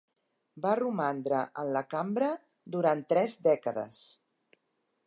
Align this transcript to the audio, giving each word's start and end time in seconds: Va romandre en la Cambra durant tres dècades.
Va 0.63 0.71
romandre 0.79 1.41
en 1.65 1.69
la 1.75 1.85
Cambra 1.93 2.31
durant 2.79 3.05
tres 3.15 3.39
dècades. 3.51 4.03